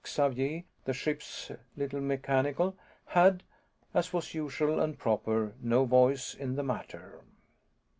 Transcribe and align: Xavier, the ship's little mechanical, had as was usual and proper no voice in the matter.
Xavier, 0.07 0.63
the 0.85 0.93
ship's 0.93 1.51
little 1.77 2.01
mechanical, 2.01 2.75
had 3.05 3.43
as 3.93 4.11
was 4.11 4.33
usual 4.33 4.79
and 4.79 4.97
proper 4.97 5.53
no 5.61 5.85
voice 5.85 6.33
in 6.33 6.55
the 6.55 6.63
matter. 6.63 7.21